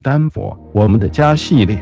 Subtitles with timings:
[0.00, 1.76] 丹佛，我们的家系列。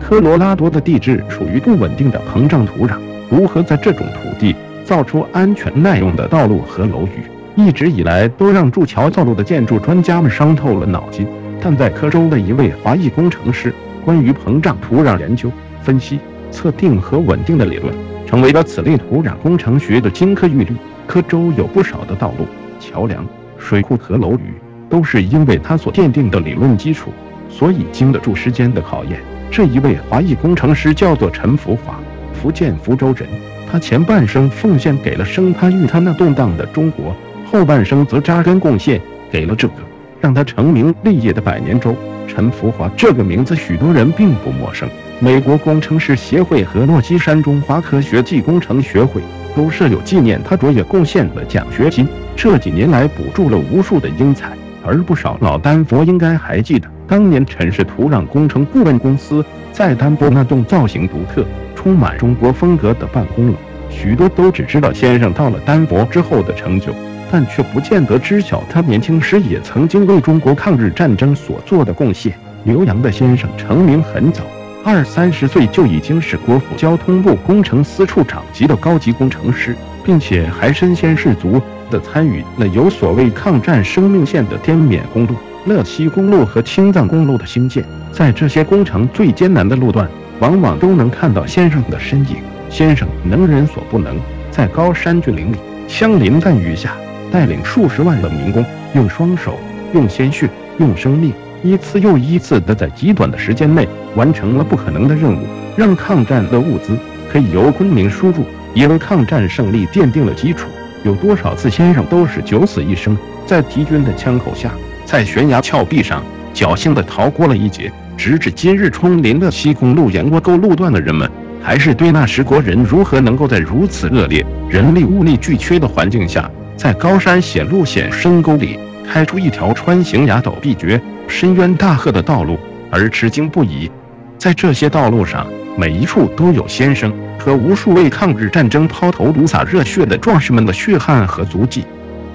[0.00, 2.96] 科罗拉多的地质属于不稳定的膨胀土壤，
[3.30, 7.26] 如何在这种土地造出安全耐用的道路和楼宇，
[7.56, 11.26] 一直以来都让筑桥造路的建筑专家们伤透了脑筋。
[11.60, 13.70] 但在科州的一位华裔工程师
[14.02, 15.52] 关于膨胀土壤研究、
[15.82, 16.18] 分析、
[16.50, 17.94] 测定和稳定的理论，
[18.32, 20.72] 成为了此类土壤工程学的金科玉律。
[21.06, 22.46] 科州有不少的道路、
[22.80, 23.26] 桥梁、
[23.58, 24.54] 水库和楼宇，
[24.88, 27.12] 都是因为他所奠定的理论基础，
[27.50, 29.20] 所以经得住时间的考验。
[29.50, 32.00] 这一位华裔工程师叫做陈福华，
[32.32, 33.28] 福建福州人。
[33.70, 38.98] 他前半生奉献给了生他育他那动荡的中国，后半生则扎根贡献
[39.30, 39.74] 给了这个
[40.22, 41.94] 让他成名立业的百年州。
[42.26, 44.88] 陈福华这个名字，许多人并不陌生。
[45.20, 49.20] 美国工程师协会和洛基山中华科学技工程学会。
[49.54, 61.44] 都设有纪念他卓越贡献的奖学金，这几年来补助了无数的英才，而不少老丹佛应该还记得，当年陈氏土壤工程顾问公司在丹佛那栋造型独特、
[61.76, 63.54] 充满中国风格的办公楼，
[63.90, 66.94] 许多都只知道先生到了丹佛之后的成就，
[67.32, 72.34] 但却不见得知晓他年轻时也曾经为中国抗日战争所做的贡献。
[72.64, 74.42] 刘洋的先生成名很早。
[74.84, 81.58] 二三十岁就已经是国府交通部工程司处长级的高级工程师，并且还身先士卒
[81.90, 87.82] 地参与了有所谓抗战生命线的滇缅公路、乐西公路和青藏公路的兴建。
[88.12, 90.06] 在这些工程最艰难的路段，
[90.40, 92.36] 往往都能看到先生的身影。
[92.68, 95.56] 先生能人所不能，在高山峻岭里，
[95.88, 96.92] 枪林弹雨下，
[97.32, 99.58] 带领数十万的民工，用双手、
[99.94, 101.32] 用鲜血、用生命。
[101.64, 106.96] 一次又一次地在极短的时间内完成了不可能的任务，让抗战的物资
[107.32, 108.44] 可以由昆明输入，
[108.74, 110.68] 也为抗战胜利奠定了基础。
[111.04, 113.16] 有多少次先生都是九死一生，
[113.46, 114.72] 在敌军的枪口下，
[115.04, 116.22] 在悬崖峭壁上
[116.52, 117.90] 侥幸地逃过了一劫。
[118.16, 121.30] 直至今日，冲临乐西公路盐窝沟路段的人们，
[121.62, 128.78] 还是对那时国人如何能够在如此恶劣、人力物力俱缺的环境下，在高山险路险深沟里
[129.08, 131.00] 开出一条穿行崖陡壁绝。
[131.28, 132.58] 深渊大壑的道路
[132.90, 133.90] 而吃惊不已，
[134.36, 135.46] 在这些道路上，
[135.78, 141.86] 每一处都有先生和无数为抗日战争抛头颅洒热血的壮士们的血汗和足迹。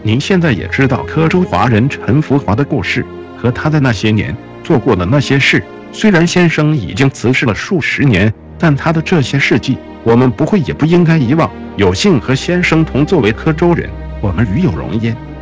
[0.02, 3.06] 您现在也知道科州华人陈福华的故事
[3.38, 5.62] 和他在那些年做过的那些事。
[5.92, 11.50] 虽然先生已经辞世了数十年，但他的这些事迹，我们不会也不应该遗忘。
[11.76, 13.88] 有幸和先生同作为科州人，
[14.22, 15.37] 我们与有容焉。